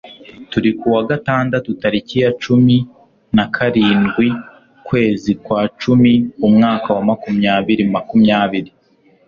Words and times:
turi 0.51 0.69
ku 0.79 0.85
wa 0.95 1.01
gatandatu 1.11 1.69
tariki 1.81 2.15
ya 2.23 2.31
cumi 2.43 2.75
nakarindwiukwezi 3.35 5.31
kwa 5.43 5.61
cumi 5.81 6.11
umwaka 6.47 6.87
wa 6.95 7.03
makumyabiri 7.09 7.83
makumyabiri 7.95 8.71